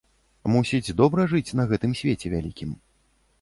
Мусіць, 0.53 0.95
добра 1.01 1.25
жыць 1.33 1.55
на 1.59 1.67
гэтым 1.73 1.91
свеце 2.01 2.33
вялікім? 2.35 2.75